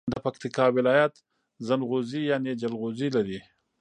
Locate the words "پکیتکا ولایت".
0.23-1.13